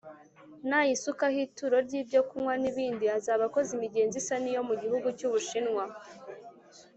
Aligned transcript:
nayisukaho 0.69 1.37
ituro 1.45 1.75
ry 1.85 1.93
ibyokunywa 2.01 2.53
nibindi 2.61 3.05
azaba 3.17 3.43
akoze 3.47 3.69
imigenzo 3.77 4.15
isa 4.21 4.35
niyo 4.41 4.61
mu 4.69 4.75
gihugu 4.81 5.07
cy’ 5.17 5.25
ubushinwa. 5.27 5.85